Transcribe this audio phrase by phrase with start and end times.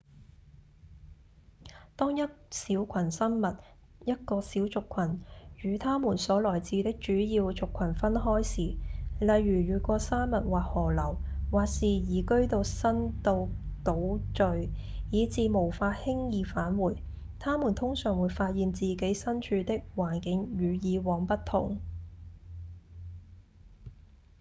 [1.95, 3.55] 當一小群生物
[4.03, 5.21] 一個小族群
[5.61, 8.77] 與他們所來自的主要族群分開時
[9.23, 11.17] 例如越過山脈或河流
[11.51, 13.47] 或是移居到新到
[13.85, 14.69] 島嶼
[15.11, 16.95] 以致無法輕易返回
[17.37, 21.77] 他們通常會發現自己身處的環境與以往不同